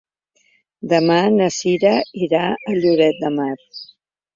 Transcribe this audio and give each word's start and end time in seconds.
Demà 0.93 1.19
na 1.37 1.51
Cira 1.59 1.95
irà 2.29 2.43
a 2.59 2.77
Lloret 2.83 3.25
de 3.25 3.35
Mar. 3.41 3.57